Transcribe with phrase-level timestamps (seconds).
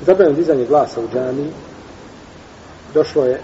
[0.00, 1.50] Zabranjeno dizanje glasa u džami
[2.94, 3.40] došlo je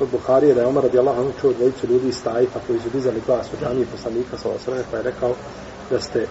[0.00, 3.22] od Buharije da je Omar radijallahu anhu čuo dvojicu ljudi iz Tajfa koji su dizali
[3.26, 5.34] glas u džami poslanika sa osrame pa je rekao
[5.90, 6.26] da ste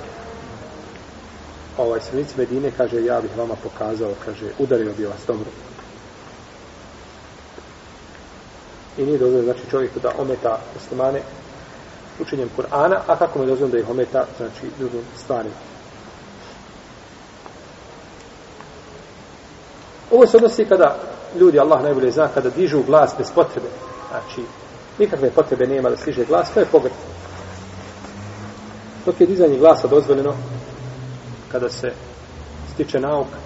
[1.77, 5.50] ovaj srnici Medine kaže ja bih vama pokazao kaže udario bi vas dobro
[8.98, 11.21] i nije dozvoljeno znači čovjeku da ometa muslimane
[12.20, 15.55] učenjem Kur'ana, a kako mu je dozvoljeno da ih ometa znači drugim stvarima.
[20.12, 20.95] Ovo se odnosi kada
[21.40, 23.67] ljudi, Allah najbolje zna, kada dižu glas bez potrebe.
[24.09, 24.48] Znači,
[25.00, 27.00] nikakve potrebe nema da stiže glas, to je pogrešno.
[29.05, 30.34] Dok je dizanje glasa dozvoljeno,
[31.52, 31.88] kada se
[32.73, 33.38] stiče nauka,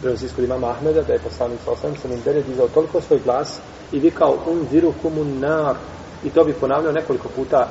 [0.00, 3.58] prenosi iskod imama Ahmeda, da je poslanik sa osam sam imbere dizao toliko svoj glas
[3.92, 5.76] i vikao un viru kumun nar
[6.24, 7.68] i to bi ponavljao nekoliko puta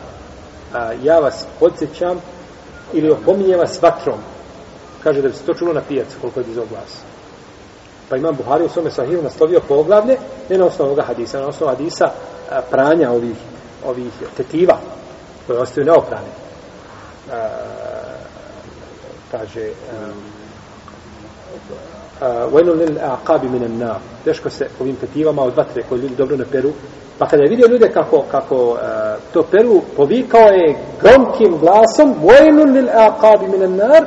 [0.74, 2.22] a, ja vas podsjećam
[2.94, 4.20] ili opominje vas vatrom
[5.04, 7.02] kaže da bi se to čulo na pijac koliko je dizao glas
[8.10, 10.18] pa imam Buhari u svome sahiru naslovio poglavlje
[10.50, 12.10] ne na osnovu ovoga hadisa na osnovu hadisa
[12.72, 13.36] pranja ovih
[13.86, 14.78] ovih tetiva
[15.48, 16.28] koje ostaju neoprane.
[17.32, 17.48] E,
[19.32, 19.72] kaže
[22.52, 24.00] vajnu lil aqabi minan nar.
[24.26, 26.72] Teško se ovim tetivama od vatre koje ljudi dobro ne peru.
[27.18, 28.80] Pa kada je vidio ljude kako, kako uh,
[29.34, 34.06] to peru povikao je gromkim glasom vajnu lil aqabi minan nar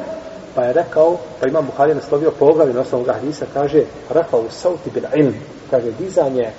[0.55, 5.05] pa je rekao pa imam Buhari naslovio poglavlje na osnovu hadisa kaže rekao sauti bil
[5.17, 5.35] ilm
[5.71, 6.51] kaže dizanje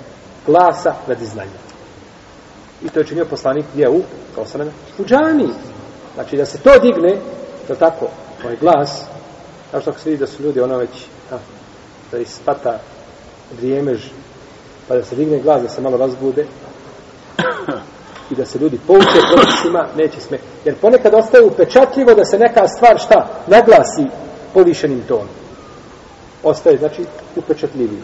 [0.46, 1.60] glasa radi znanja.
[2.82, 4.02] i to je činio poslanik gdje u
[4.34, 4.60] kao sam
[4.98, 5.48] u džami
[6.14, 7.18] znači da se to digne
[7.68, 8.06] to tako
[8.44, 9.04] ovaj glas
[9.70, 11.36] kao što se vidi da su ljudi ono već a,
[12.12, 12.78] da ispata
[13.58, 14.06] vrijemež
[14.88, 16.46] pa da se digne glas da se malo razbude
[18.32, 22.68] i da se ljudi pouče propisima neće sme jer ponekad ostaje upečatljivo da se neka
[22.68, 24.06] stvar šta naglasi
[24.54, 25.28] povišenim tonom
[26.42, 27.04] ostaje znači
[27.36, 28.02] upečatljiviji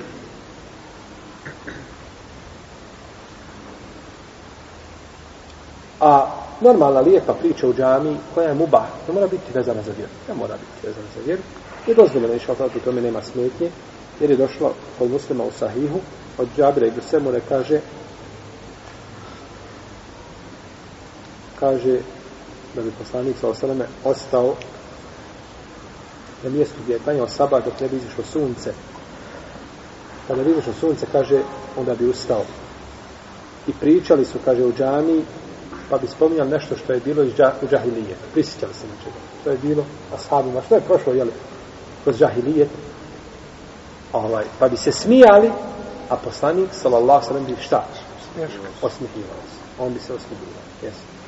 [6.01, 6.27] a
[6.61, 10.13] normalna lijepa priča u džami koja je mubah, ne mora biti vezana za vjeru.
[10.29, 11.43] Ne mora biti vezana za vjeru.
[11.87, 13.71] I dozvoljeno je šalta, u tome nema smetnje,
[14.21, 16.01] jer je došlo kod muslima u sahihu,
[16.39, 17.81] od džabira i Gusemure kaže,
[21.61, 22.01] kaže
[22.75, 24.55] da bi poslanik sa osaleme ostao
[26.45, 28.73] na mjestu gdje je klanjao sabah dok ne bi izišlo sunce.
[30.29, 31.41] Kada bi izišlo sunce, kaže,
[31.77, 32.45] onda bi ustao.
[33.67, 35.25] I pričali su, kaže, u džami,
[35.91, 38.17] pa bi spominjali nešto što je bilo iz džah, u džahilije.
[38.33, 39.17] Prisjećali se nečega.
[39.45, 40.63] To je bilo ashabima.
[40.67, 41.29] Što je prošlo, jel,
[42.05, 42.69] kroz džahilije?
[44.13, 45.51] Ovaj, pa bi se smijali,
[46.09, 47.87] a poslanik, sallallahu sallam, bi šta?
[48.83, 49.83] Osmihivao se.
[49.83, 50.63] On bi se osmihivao.
[50.83, 51.19] Jesu.